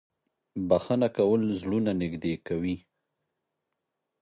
•بښنه 0.69 1.07
کول 1.17 1.41
زړونه 1.61 1.91
نږدې 2.01 2.33
کوي. 2.47 2.75